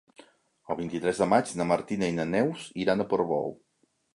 El 0.73 0.77
vint-i-tres 0.79 1.19
de 1.25 1.27
maig 1.35 1.53
na 1.61 1.67
Martina 1.73 2.09
i 2.15 2.17
na 2.21 2.27
Neus 2.33 2.67
iran 2.87 3.05
a 3.05 3.09
Portbou. 3.13 3.55